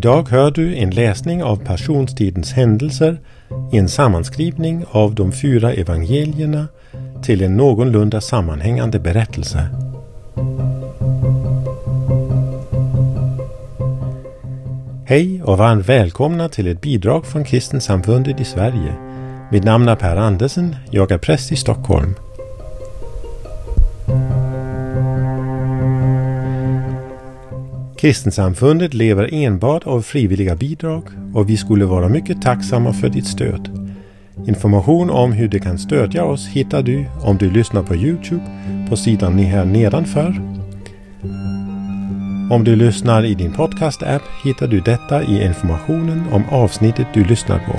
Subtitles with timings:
[0.00, 3.20] Idag hör du en läsning av passionstidens händelser
[3.72, 6.68] i en sammanskrivning av de fyra evangelierna
[7.22, 9.68] till en någorlunda sammanhängande berättelse.
[15.06, 18.94] Hej och varmt välkomna till ett bidrag från Kristensamfundet i Sverige.
[19.52, 22.14] Mitt namn är Per Andersen, jag är präst i Stockholm.
[28.00, 31.02] Kristensamfundet lever enbart av frivilliga bidrag
[31.34, 33.92] och vi skulle vara mycket tacksamma för ditt stöd.
[34.48, 38.42] Information om hur du kan stödja oss hittar du om du lyssnar på Youtube
[38.88, 40.28] på sidan här nedanför.
[42.50, 47.58] Om du lyssnar i din podcast-app hittar du detta i informationen om avsnittet du lyssnar
[47.58, 47.72] på.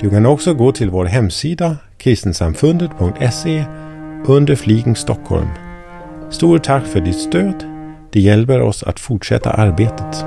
[0.00, 3.64] Du kan också gå till vår hemsida kristensamfundet.se
[4.26, 5.48] under fliken Stockholm.
[6.30, 7.73] Stort tack för ditt stöd
[8.14, 10.24] det hjälper oss att fortsätta arbetet.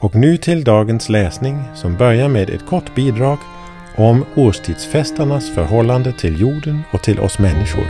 [0.00, 3.38] Och nu till dagens läsning som börjar med ett kort bidrag
[3.96, 7.84] om årstidsfestarnas förhållande till jorden och till oss människor.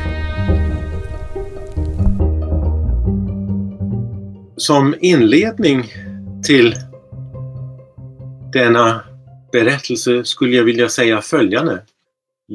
[4.56, 5.92] Som inledning
[6.44, 6.74] till
[8.52, 9.00] denna
[9.52, 11.82] berättelse skulle jag vilja säga följande.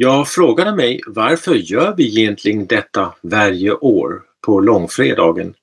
[0.02, 5.54] Jag frågade mig varför gör vi egentligen detta varje år på långfredagen?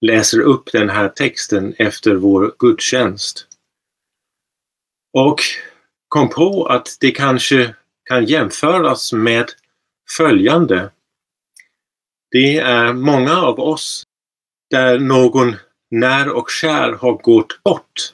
[0.00, 3.46] Läser upp den här texten efter vår gudstjänst.
[5.12, 5.40] Och
[6.08, 9.46] kom på att det kanske kan jämföras med
[10.16, 10.90] följande.
[12.30, 14.02] Det är många av oss
[14.70, 15.56] där någon
[15.90, 18.12] när och kär har gått bort.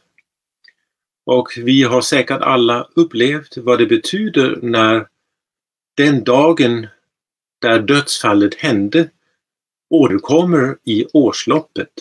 [1.27, 5.12] Och vi har säkert alla upplevt vad det betyder när
[5.97, 6.87] den dagen
[7.61, 9.11] där dödsfallet hände
[9.91, 11.93] återkommer i årsloppet.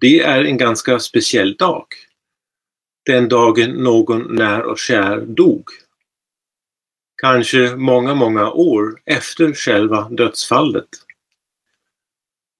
[0.00, 1.86] Det är en ganska speciell dag.
[3.06, 5.64] Den dagen någon när och kär dog.
[7.22, 10.88] Kanske många, många år efter själva dödsfallet.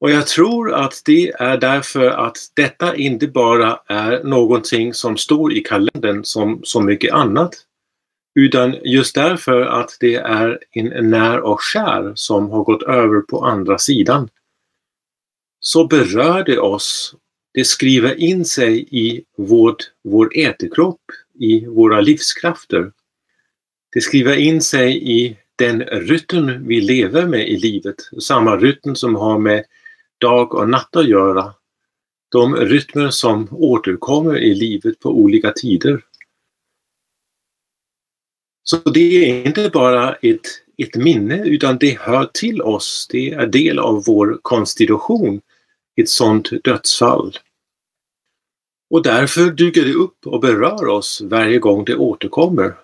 [0.00, 5.52] Och jag tror att det är därför att detta inte bara är någonting som står
[5.52, 7.54] i kalendern som så mycket annat
[8.38, 13.44] utan just därför att det är en när och kär som har gått över på
[13.44, 14.28] andra sidan.
[15.60, 17.14] Så berör det oss.
[17.54, 21.00] Det skriver in sig i vårt, vår ätekropp,
[21.38, 22.92] i våra livskrafter.
[23.92, 27.96] Det skriver in sig i den rytm vi lever med i livet.
[28.20, 29.64] Samma rytm som har med
[30.20, 31.54] dag och natt att göra.
[32.28, 36.02] De rytmer som återkommer i livet på olika tider.
[38.70, 40.46] Så det är inte bara ett,
[40.76, 43.06] ett minne utan det hör till oss.
[43.10, 45.40] Det är del av vår konstitution,
[46.00, 47.38] ett sådant dödsfall.
[48.90, 52.74] Och därför dyker det upp och berör oss varje gång det återkommer.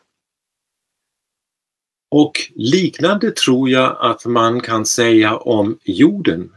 [2.11, 6.57] Och liknande tror jag att man kan säga om jorden.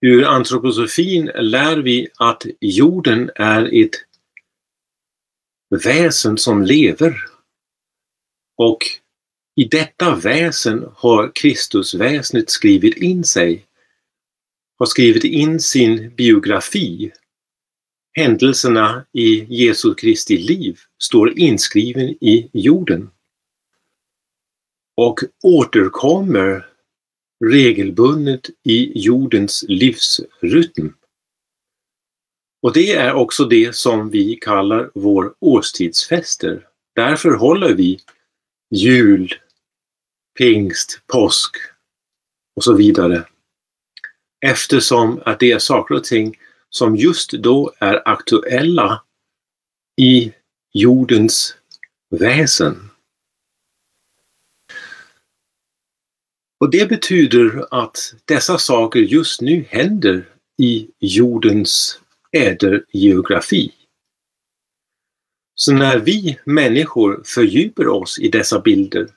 [0.00, 3.94] Ur antroposofin lär vi att jorden är ett
[5.84, 7.31] väsen som lever
[8.56, 8.78] och
[9.56, 13.66] i detta väsen har Kristusväsendet skrivit in sig,
[14.78, 17.12] har skrivit in sin biografi.
[18.12, 23.10] Händelserna i Jesu Kristi liv står inskriven i jorden
[24.96, 26.68] och återkommer
[27.44, 30.94] regelbundet i jordens livsrytm.
[32.62, 36.66] Och det är också det som vi kallar vår årstidsfester.
[36.94, 37.98] Därför håller vi
[38.72, 39.34] jul,
[40.38, 41.56] pingst, påsk
[42.56, 43.24] och så vidare.
[44.46, 46.38] Eftersom att det är saker och ting
[46.68, 49.02] som just då är aktuella
[50.00, 50.32] i
[50.72, 51.56] jordens
[52.10, 52.90] väsen.
[56.60, 60.28] Och det betyder att dessa saker just nu händer
[60.58, 62.00] i jordens
[62.32, 63.72] ädergeografi.
[65.54, 69.08] Så när vi människor fördjupar oss i dessa bilder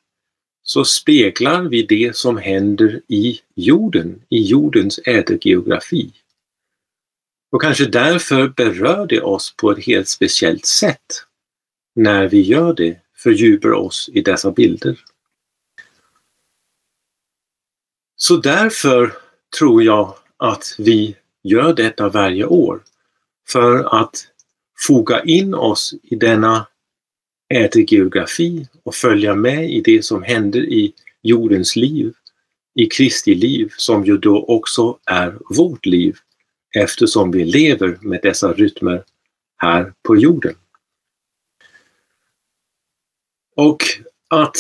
[0.63, 6.13] så speglar vi det som händer i jorden, i jordens ädelgeografi.
[7.51, 11.05] Och kanske därför berör det oss på ett helt speciellt sätt
[11.95, 14.99] när vi gör det, fördjupar oss i dessa bilder.
[18.15, 19.13] Så därför
[19.59, 22.83] tror jag att vi gör detta varje år.
[23.47, 24.27] För att
[24.87, 26.67] foga in oss i denna
[27.53, 32.13] ätergeografi och följa med i det som händer i jordens liv
[32.75, 36.17] i Kristi liv som ju då också är vårt liv
[36.75, 39.03] eftersom vi lever med dessa rytmer
[39.57, 40.55] här på jorden.
[43.55, 43.83] Och
[44.29, 44.57] att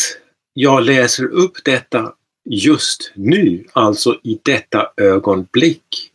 [0.53, 2.13] jag läser upp detta
[2.49, 6.11] just nu, alltså i detta ögonblick,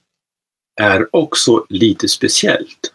[0.81, 2.95] är också lite speciellt.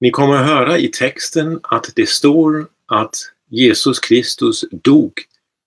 [0.00, 3.16] Ni kommer att höra i texten att det står att
[3.48, 5.12] Jesus Kristus dog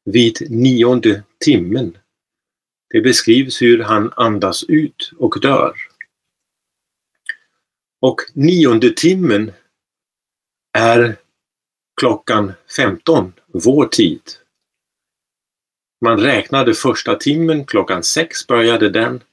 [0.06, 1.98] vid nionde timmen.
[2.90, 5.74] Det beskrivs hur han andas ut och dör.
[8.02, 9.52] Och nionde timmen
[10.78, 11.16] är
[12.00, 14.22] klockan 15, vår tid.
[16.02, 19.24] Man räknade första timmen, klockan 6 började den.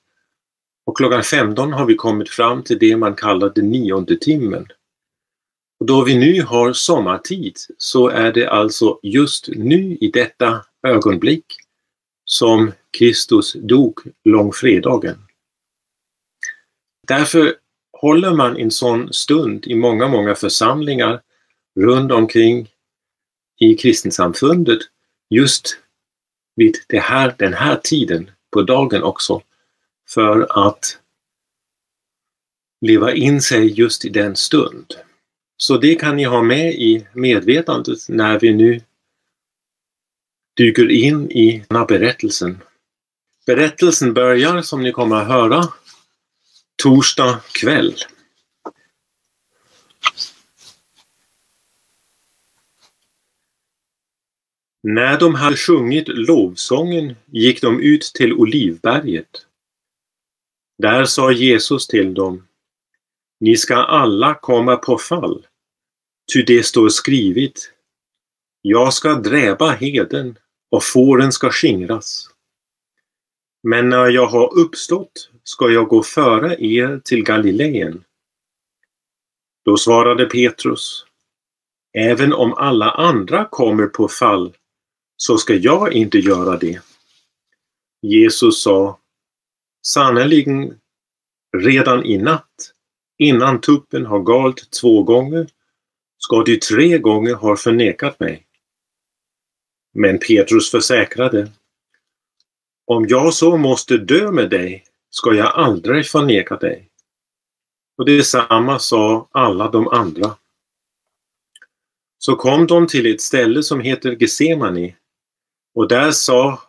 [0.86, 4.66] Och klockan 15 har vi kommit fram till det man kallade nionde timmen.
[5.80, 11.44] Och då vi nu har sommartid så är det alltså just nu i detta ögonblick
[12.24, 15.18] som Kristus dog långfredagen.
[17.08, 17.54] Därför
[17.92, 21.22] håller man en sån stund i många, många församlingar
[21.80, 22.68] runt omkring
[23.58, 24.78] i kristensamfundet
[25.30, 25.78] just
[26.56, 29.42] vid det här, den här tiden på dagen också
[30.08, 30.98] för att
[32.80, 34.94] leva in sig just i den stund.
[35.56, 38.80] Så det kan ni ha med i medvetandet när vi nu
[40.56, 42.62] dyker in i den här berättelsen.
[43.46, 45.64] Berättelsen börjar, som ni kommer att höra,
[46.82, 47.94] torsdag kväll.
[54.82, 59.46] När de hade sjungit lovsången gick de ut till Olivberget.
[60.78, 62.48] Där sa Jesus till dem
[63.40, 65.46] ni ska alla komma på fall,
[66.32, 67.52] ty det står skrivet
[68.62, 70.38] Jag ska dräpa heden
[70.70, 72.30] och fåren ska skingras.
[73.62, 78.04] Men när jag har uppstått ska jag gå före er till Galileen.
[79.64, 81.06] Då svarade Petrus
[81.98, 84.56] Även om alla andra kommer på fall
[85.16, 86.80] så ska jag inte göra det.
[88.02, 88.98] Jesus sa
[89.86, 90.80] Sannerligen
[91.56, 92.72] redan i natt,
[93.18, 95.48] innan tuppen har galt två gånger,
[96.18, 98.46] ska du tre gånger ha förnekat mig.
[99.94, 101.50] Men Petrus försäkrade
[102.86, 106.90] Om jag så måste dö med dig ska jag aldrig förneka dig.
[107.98, 110.36] Och detsamma sa alla de andra.
[112.18, 114.96] Så kom de till ett ställe som heter Getsemani
[115.74, 116.60] och där sa,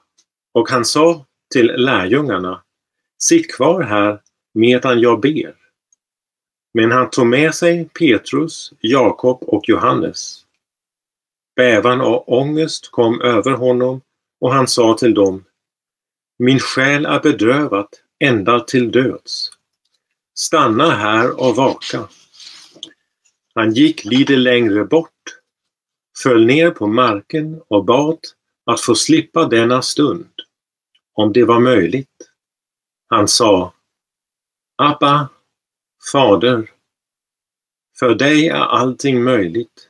[0.51, 2.63] och han sa till lärjungarna,
[3.17, 4.21] sitt kvar här
[4.53, 5.55] medan jag ber.
[6.77, 10.45] Men han tog med sig Petrus, Jakob och Johannes.
[11.55, 14.01] Bävan och ångest kom över honom
[14.41, 15.45] och han sa till dem,
[16.39, 17.87] min själ är bedrövad
[18.19, 19.49] ända till döds.
[20.33, 22.07] Stanna här och vaka.
[23.55, 25.39] Han gick lite längre bort,
[26.23, 28.19] föll ner på marken och bad
[28.65, 30.31] att få slippa denna stund,
[31.13, 32.29] om det var möjligt.
[33.07, 33.73] Han sa
[34.75, 35.29] Abba,
[36.11, 36.71] Fader,
[37.99, 39.89] för dig är allting möjligt.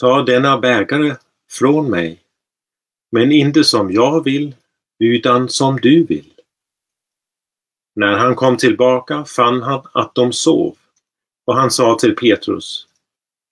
[0.00, 1.16] Ta denna bägare
[1.50, 2.22] från mig,
[3.12, 4.54] men inte som jag vill,
[4.98, 6.32] utan som du vill.
[7.94, 10.76] När han kom tillbaka fann han att de sov
[11.46, 12.88] och han sa till Petrus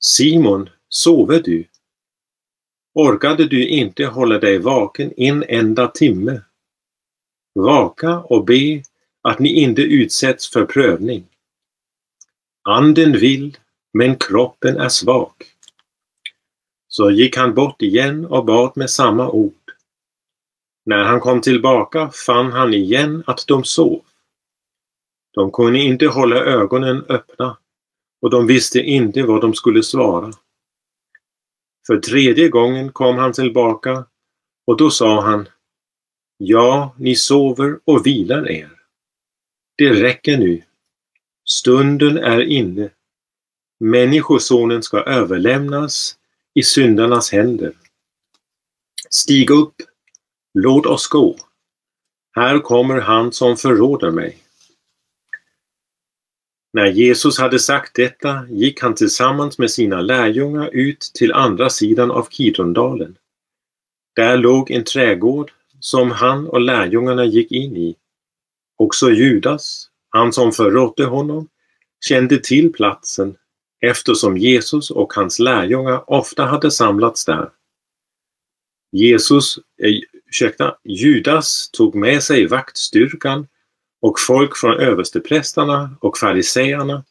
[0.01, 1.65] Simon, sover du?
[2.95, 6.41] Orkade du inte hålla dig vaken en enda timme?
[7.55, 8.83] Vaka och be
[9.23, 11.27] att ni inte utsätts för prövning.
[12.69, 13.57] Anden vill,
[13.93, 15.33] men kroppen är svag.
[16.89, 19.73] Så gick han bort igen och bad med samma ord.
[20.85, 24.05] När han kom tillbaka fann han igen att de sov.
[25.35, 27.59] De kunde inte hålla ögonen öppna
[28.23, 30.33] och de visste inte vad de skulle svara.
[31.87, 34.05] För tredje gången kom han tillbaka
[34.67, 35.49] och då sa han
[36.37, 38.71] Ja, ni sover och vilar er.
[39.79, 40.63] Det räcker nu.
[41.49, 42.91] Stunden är inne.
[43.81, 46.19] Människosonen ska överlämnas
[46.55, 47.73] i syndarnas händer.
[49.11, 49.75] Stig upp,
[50.55, 51.37] låt oss gå.
[52.33, 54.39] Här kommer han som förråder mig.
[56.73, 62.11] När Jesus hade sagt detta gick han tillsammans med sina lärjungar ut till andra sidan
[62.11, 63.19] av Kidrondalen.
[64.17, 67.97] Där låg en trädgård som han och lärjungarna gick in i.
[68.77, 71.49] Också Judas, han som förrådde honom,
[72.05, 73.37] kände till platsen
[73.81, 77.51] eftersom Jesus och hans lärjungar ofta hade samlats där.
[78.93, 83.47] Jesus eh, ursäkta, Judas tog med sig vaktstyrkan
[84.01, 87.05] och folk från översteprästarna och fariseerna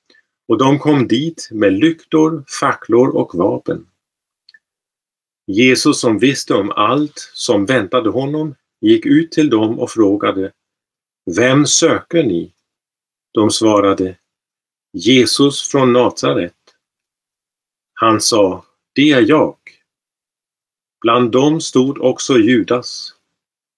[0.48, 3.88] och de kom dit med lyktor, facklor och vapen.
[5.48, 10.52] Jesus som visste om allt som väntade honom gick ut till dem och frågade
[11.36, 12.55] Vem söker ni?
[13.36, 14.18] De svarade
[14.94, 16.54] Jesus från Nasaret.
[17.94, 19.58] Han sa Det är jag.
[21.02, 23.14] Bland dem stod också Judas,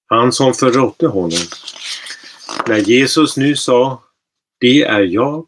[0.05, 1.39] han som förrådde honom.
[2.67, 4.03] När Jesus nu sa
[4.59, 5.45] Det är jag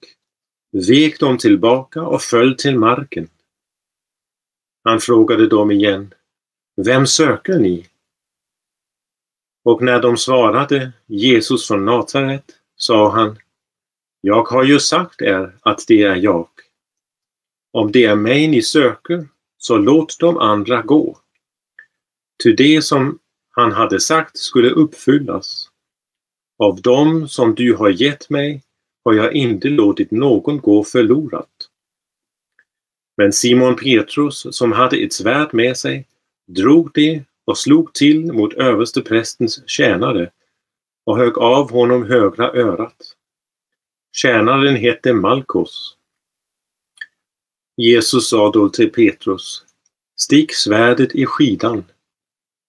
[0.87, 3.29] vek de tillbaka och föll till marken.
[4.83, 6.13] Han frågade dem igen
[6.85, 7.87] Vem söker ni?
[9.63, 13.37] Och när de svarade Jesus från Nasaret sa han
[14.21, 16.49] jag har ju sagt er att det är jag.
[17.71, 21.17] Om det är mig ni söker, så låt de andra gå.
[22.43, 25.69] Ty det som han hade sagt skulle uppfyllas.
[26.57, 28.63] Av dem som du har gett mig
[29.05, 31.69] har jag inte låtit någon gå förlorat.
[33.17, 36.07] Men Simon Petrus, som hade ett svärd med sig,
[36.47, 40.31] drog det och slog till mot översteprästens tjänare
[41.05, 43.15] och högg av honom högra örat.
[44.21, 45.97] Tjänaren hette Malkos.
[47.77, 49.65] Jesus sa då till Petrus,
[50.17, 51.83] Stick svärdet i skidan.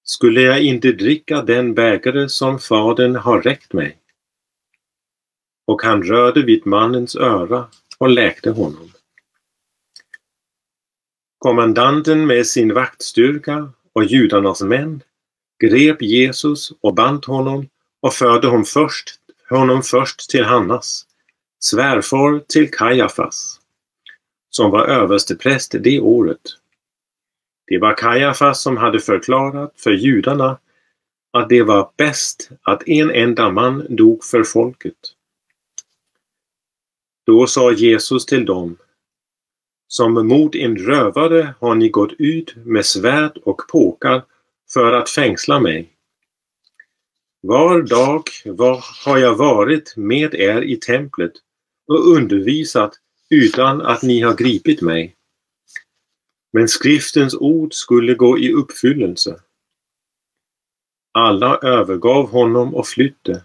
[0.03, 3.99] Skulle jag inte dricka den bägare som Fadern har räckt mig?
[5.67, 8.93] Och han rörde vid mannens öra och läkte honom.
[11.39, 15.03] Kommandanten med sin vaktstyrka och judarnas män
[15.63, 17.69] grep Jesus och band honom
[18.01, 21.07] och förde honom först, honom först till Hannas,
[21.61, 23.61] svärfar till Kajafas,
[24.51, 26.41] som var överstepräst det året.
[27.67, 30.59] Det var Kajafas som hade förklarat för judarna
[31.33, 35.15] att det var bäst att en enda man dog för folket.
[37.27, 38.77] Då sa Jesus till dem
[39.89, 44.23] som mot en rövare har ni gått ut med svärd och påkar
[44.73, 45.89] för att fängsla mig.
[47.41, 51.33] Var dag var, har jag varit med er i templet
[51.91, 52.95] och undervisat
[53.31, 55.17] utan att ni har gripit mig.
[56.53, 59.41] Men skriftens ord skulle gå i uppfyllelse.
[61.13, 63.45] Alla övergav honom och flytte.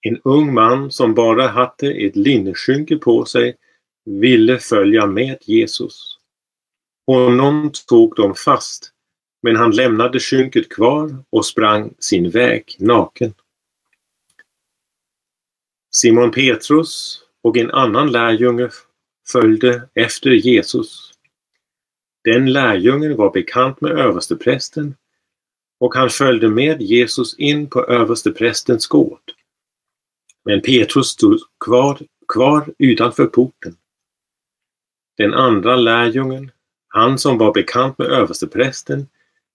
[0.00, 3.56] En ung man som bara hade ett linneskynke på sig
[4.04, 6.18] ville följa med Jesus.
[7.06, 8.92] Honom tog de fast,
[9.42, 13.34] men han lämnade skynket kvar och sprang sin väg naken.
[15.90, 18.70] Simon Petrus och en annan lärjunge
[19.28, 21.12] följde efter Jesus.
[22.24, 24.94] Den lärjungen var bekant med översteprästen
[25.80, 29.20] och han följde med Jesus in på översteprästens gård.
[30.44, 31.98] Men Petrus stod kvar,
[32.32, 33.76] kvar utanför porten.
[35.16, 36.50] Den andra lärjungen,
[36.88, 39.06] han som var bekant med översteprästen,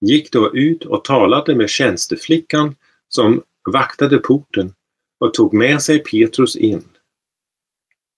[0.01, 2.75] gick då ut och talade med tjänsteflickan
[3.07, 4.73] som vaktade porten
[5.19, 6.83] och tog med sig Petrus in.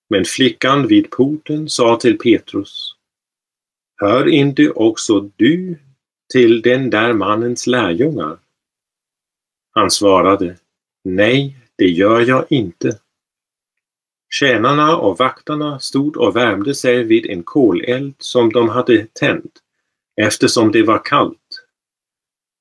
[0.10, 2.96] Men flickan vid porten sa till Petrus
[4.02, 5.78] Hör inte också du
[6.34, 8.38] till den där mannens lärjungar?
[9.72, 10.58] Han svarade
[11.04, 13.00] Nej, det gör jag inte.
[14.30, 19.60] Tjänarna och vaktarna stod och värmde sig vid en koleld som de hade tänt,
[20.22, 21.68] eftersom det var kallt.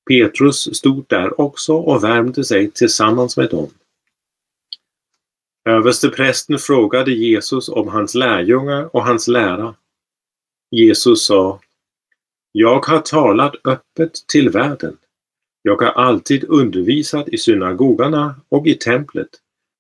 [0.09, 3.71] Petrus stod där också och värmde sig tillsammans med dem.
[5.67, 9.75] Översteprästen frågade Jesus om hans lärjungar och hans lära.
[10.71, 11.61] Jesus sa
[12.53, 14.97] Jag har talat öppet till världen.
[15.63, 19.29] Jag har alltid undervisat i synagogorna och i templet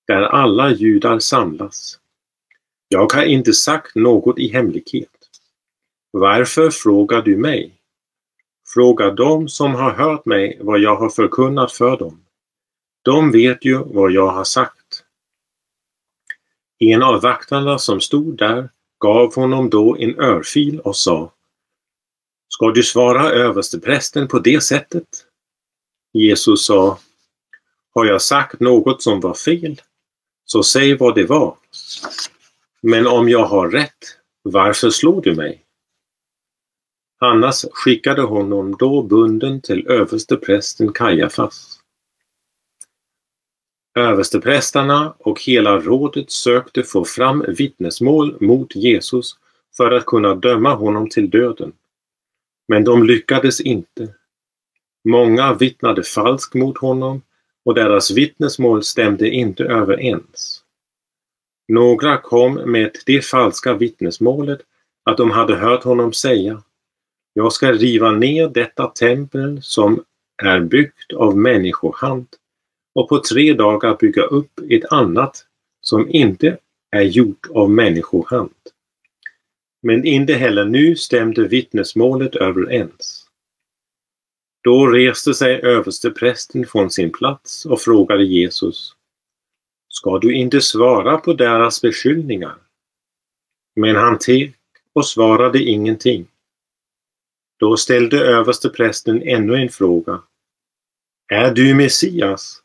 [0.06, 1.98] där alla judar samlas.
[2.88, 5.10] Jag har inte sagt något i hemlighet.
[6.10, 7.72] Varför frågar du mig?
[8.74, 12.20] Fråga dem som har hört mig vad jag har förkunnat för dem.
[13.02, 14.75] De vet ju vad jag har sagt.
[16.78, 21.32] En av vakterna som stod där gav honom då en örfil och sa
[22.48, 25.08] Ska du svara översteprästen på det sättet?
[26.12, 26.98] Jesus sa
[27.94, 29.80] Har jag sagt något som var fel?
[30.44, 31.56] Så säg vad det var.
[32.80, 35.62] Men om jag har rätt, varför slår du mig?
[37.18, 41.75] Annars skickade honom då bunden till översteprästen Kajafas.
[43.96, 49.36] Översteprästarna och hela rådet sökte få fram vittnesmål mot Jesus
[49.76, 51.72] för att kunna döma honom till döden.
[52.68, 54.08] Men de lyckades inte.
[55.08, 57.22] Många vittnade falskt mot honom
[57.64, 60.62] och deras vittnesmål stämde inte överens.
[61.68, 64.60] Några kom med det falska vittnesmålet
[65.04, 66.62] att de hade hört honom säga
[67.32, 70.04] Jag ska riva ner detta tempel som
[70.42, 72.26] är byggt av människohand
[72.96, 75.46] och på tre dagar bygga upp ett annat
[75.80, 76.58] som inte
[76.90, 78.54] är gjort av människohand.
[79.82, 83.26] Men inte heller nu stämde vittnesmålet överens.
[84.64, 88.96] Då reste sig översteprästen från sin plats och frågade Jesus
[89.88, 92.56] Ska du inte svara på deras beskyllningar?
[93.74, 94.54] Men han teg
[94.92, 96.26] och svarade ingenting.
[97.58, 100.22] Då ställde översteprästen ännu en fråga.
[101.32, 102.62] Är du Messias,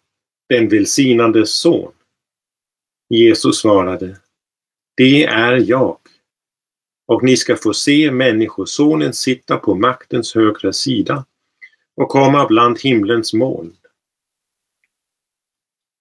[0.52, 1.92] den välsignades son?
[3.10, 4.18] Jesus svarade.
[4.98, 5.98] Det är jag.
[7.08, 11.26] Och ni ska få se Människosonen sitta på maktens högra sida
[11.96, 13.78] och komma bland himlens moln.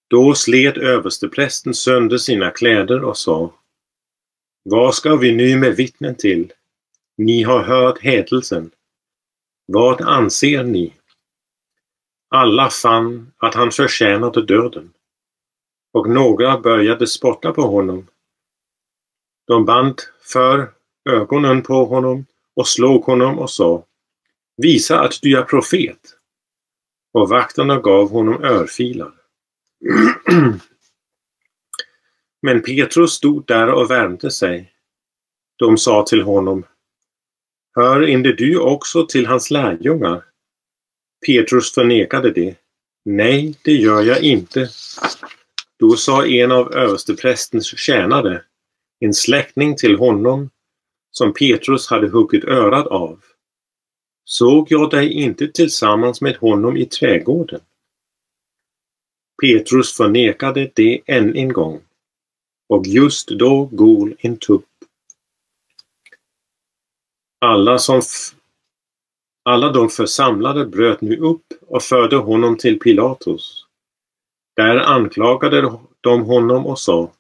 [0.09, 3.55] Då slet översteprästen sönder sina kläder och sa
[4.63, 6.53] Vad ska vi nu med vittnen till?
[7.17, 8.71] Ni har hört hädelsen.
[9.67, 10.93] Vad anser ni?
[12.35, 14.93] Alla fann att han förtjänade döden
[15.93, 18.07] och några började spotta på honom.
[19.47, 20.01] De band
[20.33, 20.73] för
[21.11, 23.85] ögonen på honom och slog honom och sa
[24.57, 26.01] Visa att du är profet.
[27.13, 29.13] Och vakterna gav honom örfilar.
[32.43, 34.73] Men Petrus stod där och värmde sig.
[35.57, 36.67] De sa till honom
[37.75, 40.30] Hör inte du också till hans lärjungar?
[41.27, 42.57] Petrus förnekade det.
[43.05, 44.69] Nej, det gör jag inte.
[45.79, 48.43] Då sa en av översteprästens tjänare,
[49.01, 50.51] en släkting till honom,
[51.11, 53.25] som Petrus hade huggit örat av.
[54.25, 57.61] Såg jag dig inte tillsammans med honom i trädgården?
[59.43, 61.81] Petrus förnekade det än en gång.
[62.69, 64.65] Och just då gol en tupp.
[67.39, 68.03] Alla, som
[69.43, 73.67] alla de församlade bröt nu upp och förde honom till Pilatus.
[74.57, 77.13] Där anklagade de honom och sa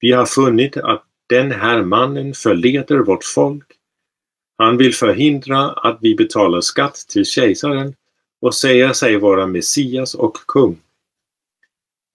[0.00, 3.66] Vi har funnit att den här mannen förleder vårt folk.
[4.58, 7.94] Han vill förhindra att vi betalar skatt till kejsaren
[8.40, 10.80] och säger sig vara Messias och kung.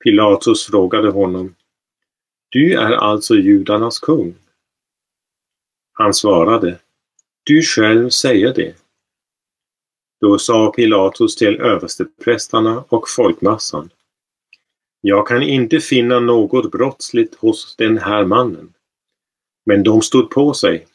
[0.03, 1.55] Pilatus frågade honom
[2.49, 4.35] Du är alltså judarnas kung?
[5.93, 6.79] Han svarade
[7.43, 8.84] Du själv säger det.
[10.25, 13.89] Då sa Pilatus till översteprästarna och folkmassan
[15.01, 18.73] Jag kan inte finna något brottsligt hos den här mannen.
[19.65, 20.85] Men de stod på sig.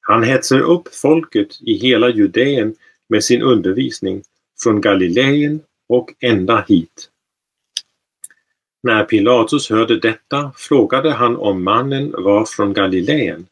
[0.00, 2.74] Han hetsar upp folket i hela Judeen
[3.08, 4.22] med sin undervisning
[4.62, 7.10] från Galileen och ända hit.
[8.82, 13.46] När Pilatus hörde detta frågade han om mannen var från Galileen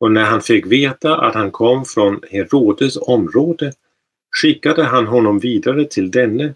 [0.00, 3.72] och när han fick veta att han kom från Herodes område
[4.40, 6.54] skickade han honom vidare till denne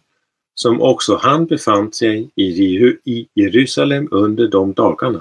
[0.55, 5.21] som också han befann sig i Jerusalem under de dagarna.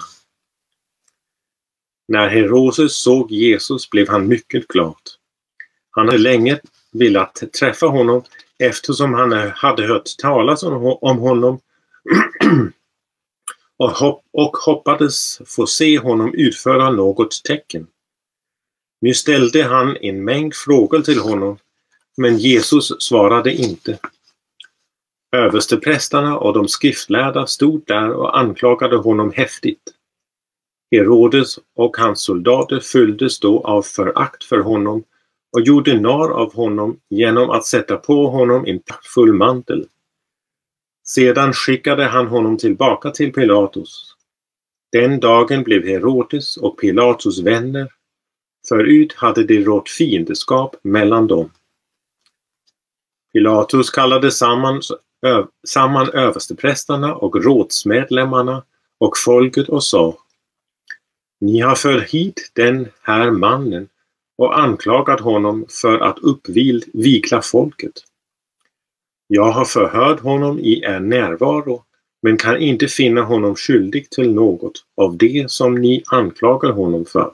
[2.07, 5.01] När Herodes såg Jesus blev han mycket glad.
[5.91, 6.59] Han hade länge
[6.91, 8.23] velat träffa honom
[8.59, 10.63] eftersom han hade hört talas
[11.01, 11.59] om honom
[13.77, 17.87] och, och hoppades få se honom utföra något tecken.
[19.01, 21.57] Nu ställde han en mängd frågor till honom,
[22.19, 23.99] men Jesus svarade inte.
[25.35, 29.81] Översteprästarna och de skriftlärda stod där och anklagade honom häftigt.
[30.91, 35.03] Herodes och hans soldater fylldes då av förakt för honom
[35.53, 38.81] och gjorde narr av honom genom att sätta på honom en
[39.15, 39.87] full mantel.
[41.07, 44.15] Sedan skickade han honom tillbaka till Pilatus.
[44.91, 47.87] Den dagen blev Herodes och Pilatus vänner.
[48.69, 51.49] Förut hade det rått fiendskap mellan dem.
[53.33, 54.81] Pilatus kallade samman,
[55.25, 58.63] ö, samman översteprästarna och rådsmedlemmarna
[58.99, 60.17] och folket och sa
[61.41, 63.87] Ni har fört hit den här mannen
[64.37, 67.93] och anklagat honom för att uppvigla folket.
[69.27, 71.83] Jag har förhört honom i er närvaro
[72.21, 77.33] men kan inte finna honom skyldig till något av det som ni anklagar honom för.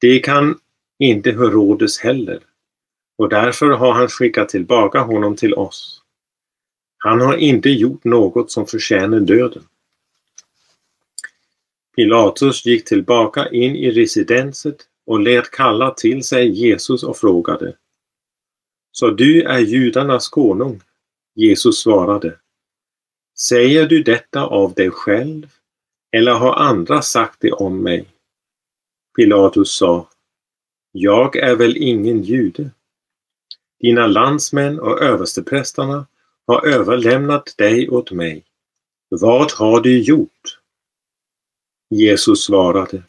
[0.00, 0.58] Det kan
[0.98, 2.40] inte Herodes heller
[3.20, 6.02] och därför har han skickat tillbaka honom till oss.
[6.98, 9.62] Han har inte gjort något som förtjänar döden.
[11.96, 17.76] Pilatus gick tillbaka in i residenset och lät kalla till sig Jesus och frågade
[18.92, 20.80] Så du är judarnas konung?
[21.34, 22.38] Jesus svarade.
[23.38, 25.46] Säger du detta av dig själv
[26.12, 28.06] eller har andra sagt det om mig?
[29.16, 30.08] Pilatus sa.
[30.92, 32.70] Jag är väl ingen jude?
[33.80, 36.06] Dina landsmän och översteprästarna
[36.46, 38.44] har överlämnat dig åt mig.
[39.08, 40.58] Vad har du gjort?
[41.90, 43.02] Jesus svarade.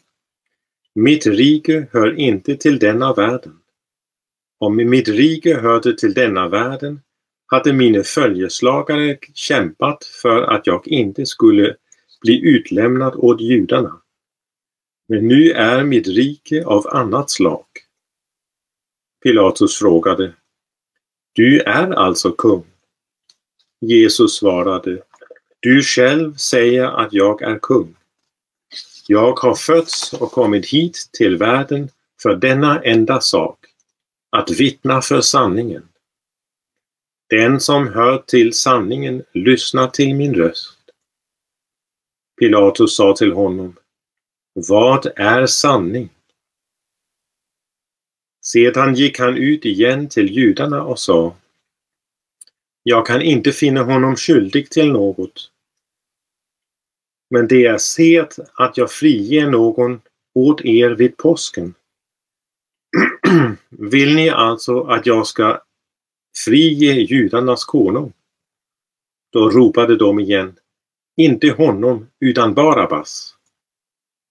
[0.94, 3.58] Mitt rike hör inte till denna världen.
[4.58, 7.00] Om mitt rike hörde till denna världen
[7.46, 11.76] hade mina följeslagare kämpat för att jag inte skulle
[12.20, 14.02] bli utlämnad åt judarna.
[15.08, 17.66] Men nu är mitt rike av annat slag.
[19.22, 20.34] Pilatus frågade.
[21.32, 22.64] Du är alltså kung?
[23.80, 25.02] Jesus svarade.
[25.60, 27.96] Du själv säger att jag är kung.
[29.06, 31.88] Jag har fötts och kommit hit till världen
[32.22, 33.58] för denna enda sak,
[34.30, 35.88] att vittna för sanningen.
[37.28, 40.78] Den som hör till sanningen lyssnar till min röst.
[42.40, 43.76] Pilatus sa till honom,
[44.54, 46.10] Vad är sanning?
[48.44, 51.36] Sedan gick han ut igen till judarna och sa,
[52.82, 55.50] Jag kan inte finna honom skyldig till något.
[57.30, 60.00] Men det är sed att jag friger någon
[60.34, 61.74] åt er vid påsken.
[63.68, 65.62] Vill ni alltså att jag ska
[66.44, 68.12] frige judarnas konung?
[69.32, 70.58] Då ropade de igen,
[71.16, 73.36] inte honom utan Barabbas.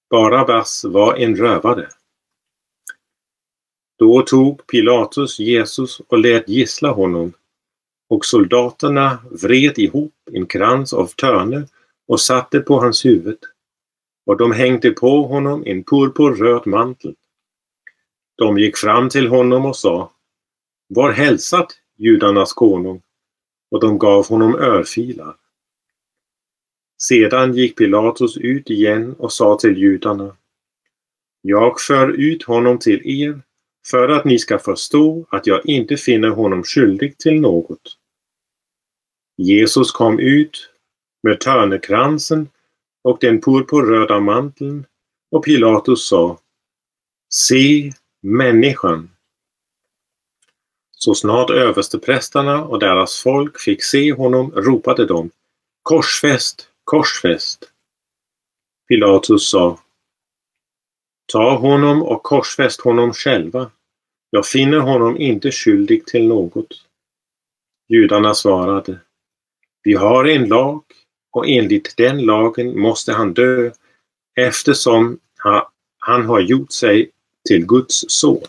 [0.10, 1.90] Barabbas var en rövare.
[4.02, 7.34] Då tog Pilatus Jesus och lät gissla honom
[8.10, 11.68] och soldaterna vred ihop en krans av törne
[12.08, 13.38] och satte på hans huvud
[14.26, 17.16] och de hängde på honom en purpurröd mantel.
[18.36, 20.12] De gick fram till honom och sa
[20.88, 23.02] Var hälsat, judarnas konung,
[23.72, 25.36] och de gav honom örfilar.
[26.98, 30.36] Sedan gick Pilatus ut igen och sa till judarna
[31.42, 33.42] Jag för ut honom till er
[33.88, 37.98] för att ni ska förstå att jag inte finner honom skyldig till något.
[39.38, 40.70] Jesus kom ut
[41.24, 42.50] med törnekransen
[43.04, 44.86] och den purpurröda manteln
[45.32, 46.40] och Pilatus sa
[47.30, 47.92] Se
[48.22, 49.10] människan!
[50.92, 55.32] Så snart översteprästarna och deras folk fick se honom ropade de
[55.84, 57.72] Korsfäst, korsfäst!
[58.88, 59.80] Pilatus sa
[61.32, 63.72] Ta honom och korsfäst honom själva.
[64.30, 66.86] Jag finner honom inte skyldig till något.
[67.90, 69.00] Judarna svarade
[69.84, 70.84] Vi har en lag
[71.32, 73.72] och enligt den lagen måste han dö
[74.36, 75.20] eftersom
[76.00, 77.12] han har gjort sig
[77.48, 78.44] till Guds son.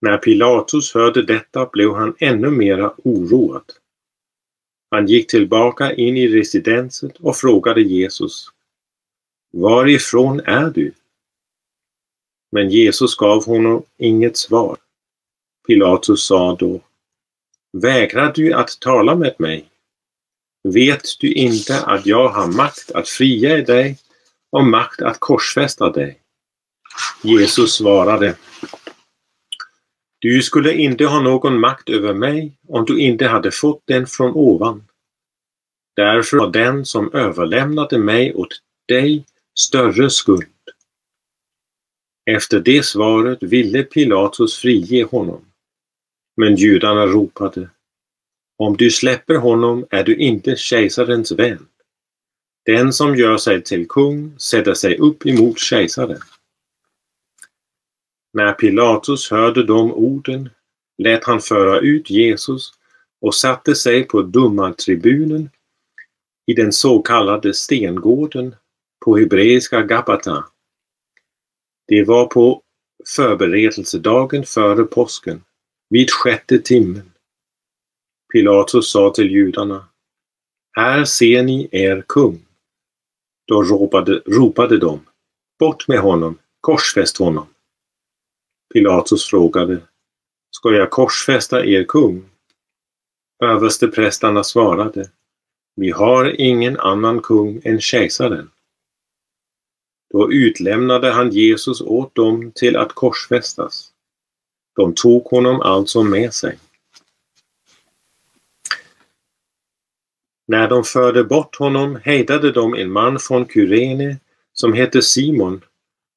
[0.00, 3.64] När Pilatus hörde detta blev han ännu mera oroad.
[4.90, 8.46] Han gick tillbaka in i residenset och frågade Jesus
[9.52, 10.92] Varifrån är du?
[12.54, 14.76] Men Jesus gav honom inget svar.
[15.66, 16.80] Pilatus sa då
[17.72, 19.68] Vägrar du att tala med mig?
[20.68, 23.98] Vet du inte att jag har makt att fria dig
[24.50, 26.18] och makt att korsfästa dig?
[27.22, 28.36] Jesus svarade
[30.18, 34.32] Du skulle inte ha någon makt över mig om du inte hade fått den från
[34.34, 34.84] ovan.
[35.96, 39.24] Därför har den som överlämnade mig åt dig
[39.58, 40.46] större skuld.
[42.26, 45.44] Efter det svaret ville Pilatus frige honom.
[46.36, 47.70] Men judarna ropade
[48.58, 51.66] Om du släpper honom är du inte kejsarens vän.
[52.66, 56.20] Den som gör sig till kung sätter sig upp emot kejsaren.
[58.32, 60.50] När Pilatus hörde de orden
[60.98, 62.72] lät han föra ut Jesus
[63.20, 65.50] och satte sig på domartribunen
[66.46, 68.54] i den så kallade stengården
[69.04, 70.44] på hebreiska Gabata.
[71.86, 72.62] Det var på
[73.16, 75.44] förberedelsedagen före påsken,
[75.90, 77.12] vid sjätte timmen.
[78.32, 79.88] Pilatus sa till judarna,
[80.76, 82.46] Här ser ni er kung.
[83.46, 85.06] Då ropade, ropade de,
[85.58, 87.46] Bort med honom, korsfäst honom.
[88.74, 89.80] Pilatus frågade,
[90.50, 92.30] Ska jag korsfästa er kung?
[93.44, 95.10] Översteprästarna svarade,
[95.76, 98.50] Vi har ingen annan kung än kejsaren.
[100.14, 103.90] Då utlämnade han Jesus åt dem till att korsfästas.
[104.76, 106.58] De tog honom alltså med sig.
[110.46, 114.16] När de förde bort honom hejdade de en man från Kyrene
[114.52, 115.64] som hette Simon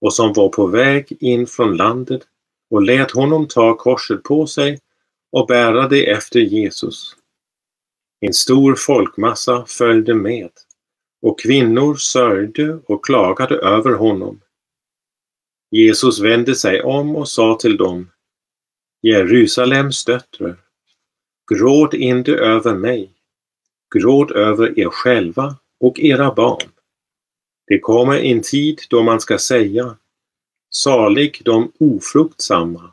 [0.02, 2.22] och som var på väg in från landet
[2.70, 4.80] och lät honom ta korset på sig
[5.32, 7.16] och bära det efter Jesus.
[8.20, 10.50] En stor folkmassa följde med
[11.22, 14.42] och kvinnor sörjde och klagade över honom.
[15.72, 18.10] Jesus vände sig om och sa till dem
[19.02, 20.58] Jerusalems döttrar,
[21.52, 23.12] gråt inte över mig,
[23.96, 26.72] gråt över er själva och era barn.
[27.68, 29.98] Det kommer en tid då man ska säga
[30.70, 32.92] Salig de ofruktsamma,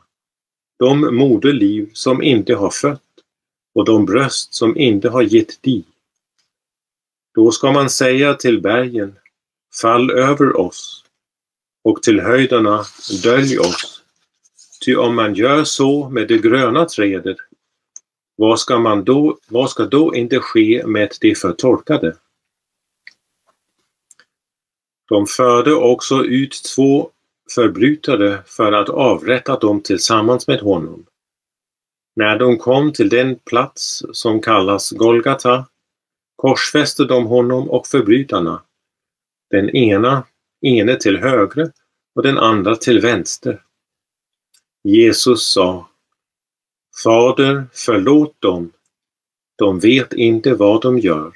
[0.79, 3.01] de moderliv som inte har fött
[3.75, 5.83] och de bröst som inte har gett di.
[7.35, 9.15] Då ska man säga till bergen,
[9.81, 11.05] fall över oss
[11.83, 12.83] och till höjderna,
[13.23, 14.03] dölj oss.
[14.85, 17.37] Ty om man gör så med det gröna trädet,
[18.35, 22.17] vad ska, man då, vad ska då inte ske med det förtorkade?
[25.09, 27.09] De förde också ut två
[27.55, 31.05] förbrytare för att avrätta dem tillsammans med honom.
[32.15, 35.65] När de kom till den plats som kallas Golgata
[36.35, 38.63] korsfäste de honom och förbrytarna,
[39.49, 40.27] den ena
[40.61, 41.71] ene till högre
[42.15, 43.63] och den andra till vänster.
[44.83, 45.89] Jesus sa
[47.03, 48.71] Fader, förlåt dem.
[49.57, 51.33] De vet inte vad de gör.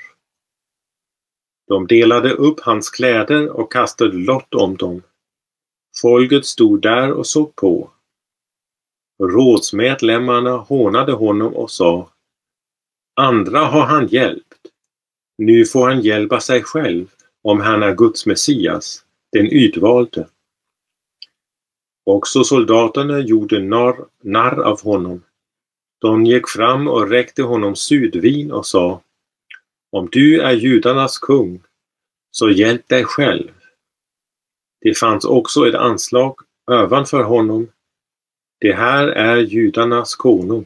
[1.68, 5.02] De delade upp hans kläder och kastade lott om dem.
[6.02, 7.92] Folket stod där och såg på.
[9.24, 12.10] Rådsmedlemmarna hånade honom och sa
[13.16, 14.49] Andra har han hjälpt.
[15.42, 20.28] Nu får han hjälpa sig själv om han är Guds Messias, den utvalde.
[22.06, 25.24] Också soldaterna gjorde narr, narr av honom.
[26.02, 29.02] De gick fram och räckte honom sudvin och sa
[29.92, 31.62] Om du är judarnas kung,
[32.32, 33.52] så hjälp dig själv.
[34.82, 36.36] Det fanns också ett anslag
[36.72, 37.72] ovanför honom.
[38.60, 40.66] Det här är judarnas konung.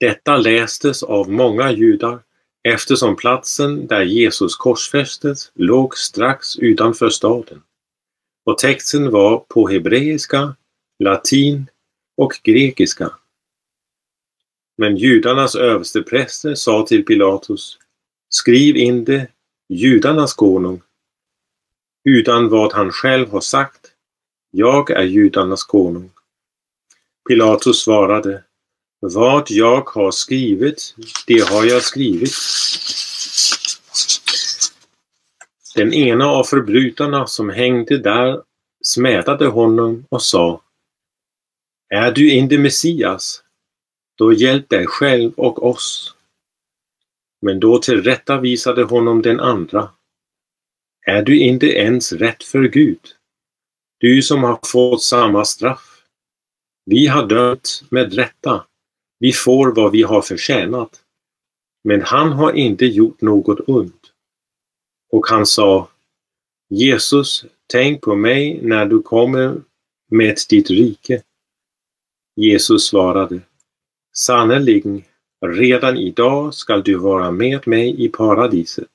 [0.00, 2.22] Detta lästes av många judar
[2.62, 7.62] eftersom platsen där Jesus korsfästes låg strax utanför staden.
[8.44, 10.56] Och texten var på hebreiska,
[10.98, 11.66] latin
[12.16, 13.12] och grekiska.
[14.76, 17.78] Men judarnas överstepräster sa till Pilatus
[18.28, 19.28] Skriv in det
[19.68, 20.82] judarnas konung
[22.04, 23.92] utan vad han själv har sagt.
[24.50, 26.10] Jag är judarnas konung.
[27.28, 28.44] Pilatus svarade
[29.04, 30.94] vad jag har skrivit,
[31.26, 32.32] det har jag skrivit.
[35.74, 38.42] Den ena av förbrytarna som hängde där
[38.84, 40.62] smädade honom och sa
[41.88, 43.42] Är du inte Messias?
[44.18, 46.14] Då hjälp dig själv och oss.
[47.42, 49.90] Men då tillrättavisade honom den andra
[51.06, 53.00] är du inte ens rätt för Gud?
[53.98, 56.04] Du som har fått samma straff.
[56.84, 58.66] Vi har dömt med rätta.
[59.22, 61.00] Vi får vad vi har förtjänat.
[61.84, 64.12] Men han har inte gjort något ont.
[65.10, 65.88] Och han sa
[66.68, 69.60] Jesus, tänk på mig när du kommer
[70.10, 71.22] med ditt rike.
[72.36, 73.40] Jesus svarade
[74.14, 75.04] Sannerligen,
[75.46, 78.88] redan idag skall du vara med mig i paradiset.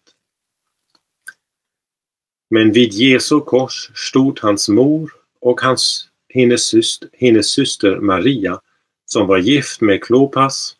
[2.50, 5.12] Men vid Jesu kors stod hans mor
[5.42, 8.62] och hans, hennes, syster, hennes syster Maria
[9.10, 10.76] som var gift med Klopas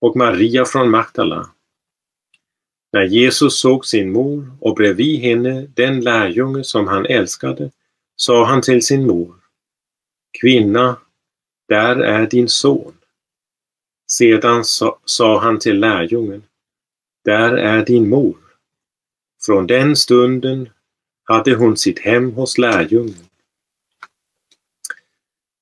[0.00, 1.50] och Maria från Magdala.
[2.92, 7.70] När Jesus såg sin mor och bredvid henne den lärjunge som han älskade
[8.16, 9.34] sa han till sin mor
[10.40, 10.96] Kvinna,
[11.68, 12.94] där är din son.
[14.10, 16.42] Sedan sa, sa han till lärjungen
[17.24, 18.36] Där är din mor.
[19.46, 20.68] Från den stunden
[21.24, 23.28] hade hon sitt hem hos lärjungen.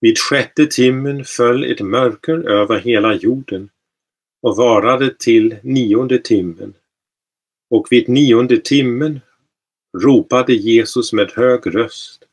[0.03, 3.71] Vid sjätte timmen föll ett mörker över hela jorden
[4.43, 6.75] och varade till nionde timmen.
[7.71, 9.21] Och vid nionde timmen
[9.99, 12.25] ropade Jesus med hög röst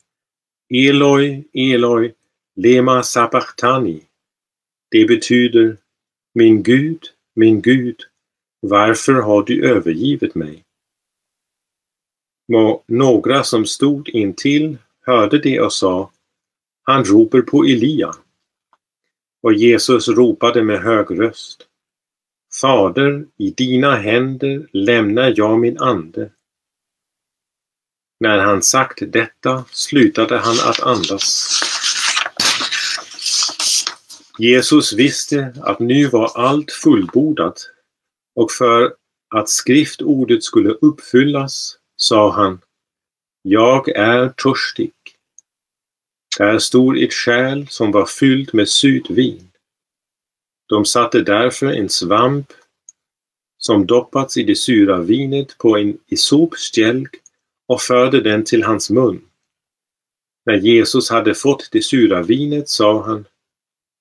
[0.74, 2.14] Eloi, Eloi,
[2.56, 4.02] lema sabachthani.
[4.92, 5.78] Det betyder
[6.34, 7.04] Min Gud,
[7.36, 8.02] min Gud,
[8.60, 10.64] varför har du övergivit mig?
[12.88, 16.12] Några som stod intill hörde det och sa
[16.90, 18.14] han ropar på Elia.
[19.44, 21.68] Och Jesus ropade med hög röst
[22.62, 26.32] Fader, i dina händer lämnar jag min ande.
[28.20, 31.50] När han sagt detta slutade han att andas.
[34.38, 37.70] Jesus visste att nu var allt fullbordat
[38.36, 38.94] och för
[39.36, 42.62] att skriftordet skulle uppfyllas sa han,
[43.42, 44.92] jag är törstig.
[46.40, 49.52] Där stod ett kärl som var fyllt med surt vin.
[50.70, 52.54] De satte därför en svamp
[53.58, 57.16] som doppats i det sura vinet på en isopstjälk
[57.68, 59.22] och förde den till hans mun.
[60.46, 63.26] När Jesus hade fått det sura vinet sa han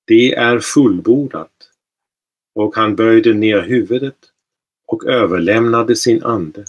[0.07, 1.71] Det är fullbordat.
[2.55, 4.19] Och han böjde ner huvudet
[4.87, 6.65] och överlämnade sin ande.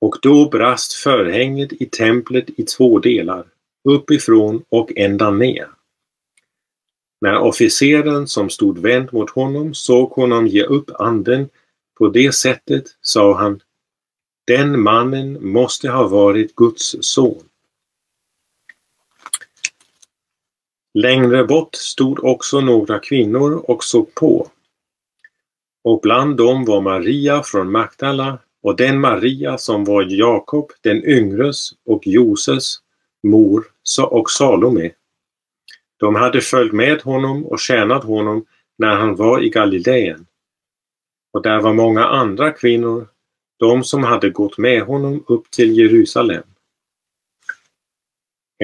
[0.00, 3.46] Och då brast förhänget i templet i två delar,
[3.84, 5.68] uppifrån och ända ner.
[7.20, 11.48] När officeren som stod vänd mot honom såg honom ge upp anden
[11.98, 13.62] på det sättet sa han
[14.46, 17.44] Den mannen måste ha varit Guds son.
[20.94, 24.48] Längre bort stod också några kvinnor och såg på.
[25.84, 31.70] Och bland dem var Maria från Magdala och den Maria som var Jakob den yngres
[31.86, 32.76] och Joses
[33.22, 33.64] mor
[34.10, 34.90] och Salome.
[35.96, 38.46] De hade följt med honom och tjänat honom
[38.78, 40.26] när han var i Galileen.
[41.32, 43.08] Och där var många andra kvinnor,
[43.58, 46.42] de som hade gått med honom upp till Jerusalem.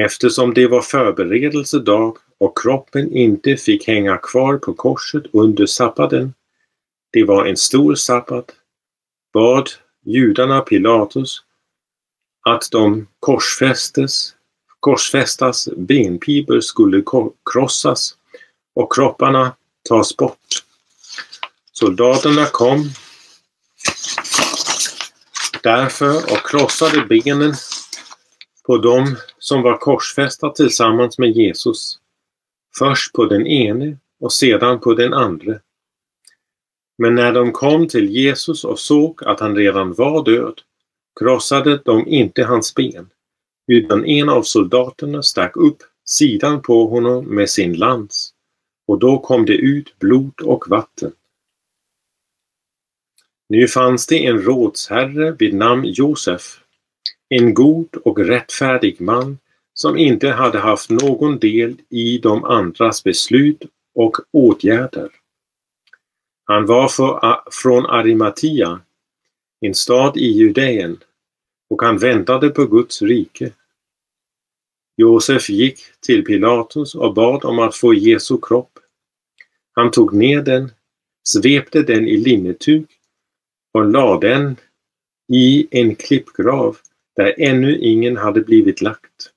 [0.00, 6.34] Eftersom det var förberedelsedag och kroppen inte fick hänga kvar på korset under sabbaten,
[7.12, 8.54] det var en stor sabbat,
[9.32, 9.70] bad
[10.06, 11.42] judarna Pilatus
[12.44, 14.36] att de korsfästes
[14.86, 17.02] korsfästas, benpipor skulle
[17.52, 18.14] krossas
[18.74, 19.56] och kropparna
[19.88, 20.62] tas bort.
[21.72, 22.90] Soldaterna kom
[25.62, 27.54] därför och krossade benen
[28.66, 31.98] på dem som var korsfästa tillsammans med Jesus.
[32.78, 35.54] Först på den ene och sedan på den andra.
[36.98, 40.60] Men när de kom till Jesus och såg att han redan var död
[41.20, 43.10] krossade de inte hans ben
[43.66, 48.34] utan en av soldaterna stack upp sidan på honom med sin lans
[48.86, 51.12] och då kom det ut blod och vatten.
[53.48, 56.60] Nu fanns det en rådsherre vid namn Josef,
[57.28, 59.38] en god och rättfärdig man
[59.74, 63.62] som inte hade haft någon del i de andras beslut
[63.94, 65.10] och åtgärder.
[66.48, 68.80] Han var för, från Arimatia,
[69.60, 70.98] en stad i Judeen,
[71.70, 73.52] och han väntade på Guds rike.
[74.96, 78.78] Josef gick till Pilatus och bad om att få Jesu kropp.
[79.72, 80.70] Han tog ner den,
[81.28, 82.86] svepte den i linnetug
[83.72, 84.56] och lade den
[85.32, 86.76] i en klippgrav
[87.16, 89.30] där ännu ingen hade blivit lagt.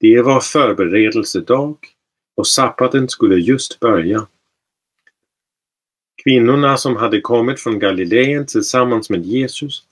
[0.00, 1.76] Det var förberedelsedag
[2.36, 4.26] och sabbaten skulle just börja.
[6.28, 9.82] Kvinnorna som hade kommit från Galileen tillsammans med Jesus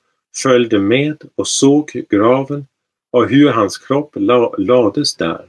[0.42, 2.66] följde med och såg graven
[3.12, 5.44] och hur hans kropp la lades där.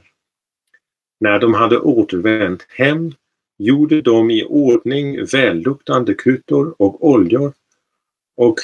[1.20, 3.14] När de hade återvänt hem
[3.58, 7.52] gjorde de i ordning välluktande kryddor och oljor
[8.36, 8.56] och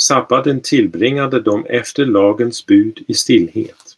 [0.00, 3.96] sabbaten tillbringade de efter lagens bud i stillhet.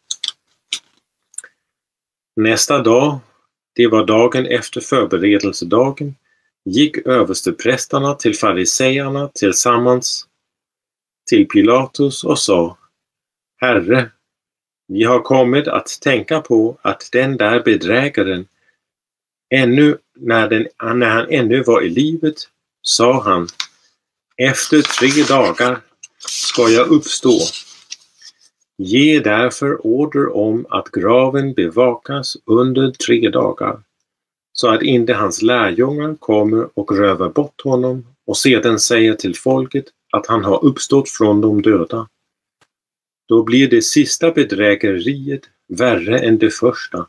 [2.36, 3.18] Nästa dag,
[3.74, 6.14] det var dagen efter förberedelsedagen,
[6.64, 10.26] gick översteprästarna till fariseerna tillsammans
[11.30, 12.78] till Pilatus och sa
[13.60, 14.10] Herre,
[14.88, 18.46] vi har kommit att tänka på att den där bedrägaren
[19.54, 20.68] ännu när, den,
[20.98, 22.36] när han ännu var i livet
[22.82, 23.48] sa han
[24.36, 25.80] Efter tre dagar
[26.18, 27.38] ska jag uppstå.
[28.78, 33.82] Ge därför order om att graven bevakas under tre dagar
[34.60, 39.84] så att inte hans lärjungar kommer och rövar bort honom och sedan säger till folket
[40.12, 42.08] att han har uppstått från de döda.
[43.28, 47.08] Då blir det sista bedrägeriet värre än det första.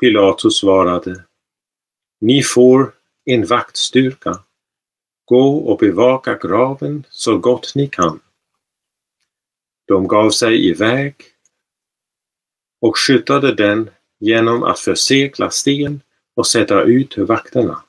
[0.00, 1.24] Pilatus svarade
[2.20, 2.94] Ni får
[3.24, 4.44] en vaktstyrka.
[5.24, 8.20] Gå och bevaka graven så gott ni kan.
[9.86, 11.14] De gav sig iväg
[12.80, 13.90] och skyddade den
[14.20, 16.00] genom att försegla sten
[16.36, 17.82] och sätta ut vakterna.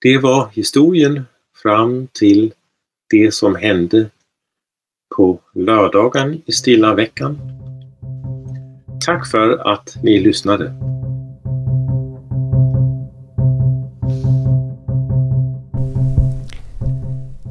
[0.00, 1.24] Det var historien
[1.62, 2.52] fram till
[3.10, 4.10] det som hände
[5.16, 7.38] på lördagen i stilla veckan.
[9.06, 10.91] Tack för att ni lyssnade.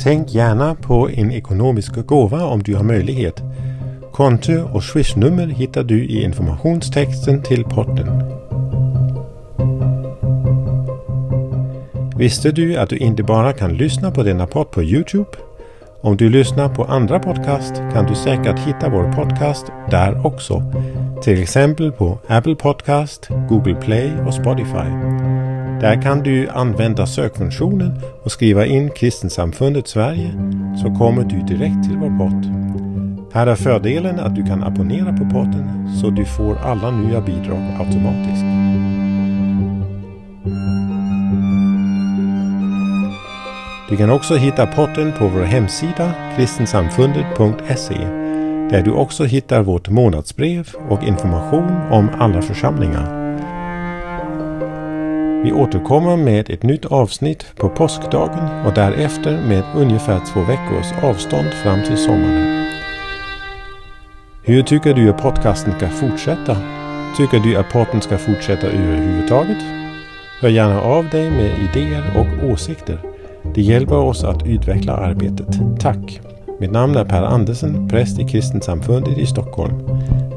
[0.03, 3.41] Tänk gärna på en ekonomisk gåva om du har möjlighet.
[4.13, 8.23] Konto och swishnummer hittar du i informationstexten till podden.
[12.17, 15.29] Visste du att du inte bara kan lyssna på denna podd på Youtube?
[16.03, 20.63] Om du lyssnar på andra podcast kan du säkert hitta vår podcast där också.
[21.23, 24.89] Till exempel på Apple Podcast, Google Play och Spotify.
[25.81, 30.31] Där kan du använda sökfunktionen och skriva in Kristensamfundet Sverige
[30.83, 32.45] så kommer du direkt till vår podd.
[33.33, 37.75] Här är fördelen att du kan abonnera på podden så du får alla nya bidrag
[37.79, 38.70] automatiskt.
[43.91, 47.97] Du kan också hitta podden på vår hemsida kristensamfundet.se
[48.71, 53.21] där du också hittar vårt månadsbrev och information om alla församlingar.
[55.43, 61.53] Vi återkommer med ett nytt avsnitt på påskdagen och därefter med ungefär två veckors avstånd
[61.53, 62.65] fram till sommaren.
[64.43, 66.57] Hur tycker du att podcasten ska fortsätta?
[67.17, 69.63] Tycker du att podden ska fortsätta överhuvudtaget?
[70.41, 73.10] Hör gärna av dig med idéer och åsikter.
[73.55, 75.59] Det hjälper oss att utveckla arbetet.
[75.79, 76.21] Tack!
[76.59, 79.73] Mitt namn är Per Andersen, präst i Kristensamfundet i Stockholm.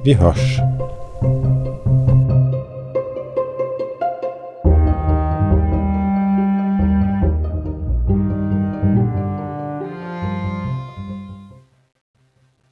[0.04, 0.73] Vi hörs!